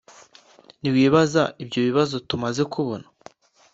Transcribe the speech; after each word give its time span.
niwibaza 0.81 1.41
ibyo 1.63 1.79
bibazo 1.87 2.15
tumaze 2.29 2.61
kubona 2.73 3.07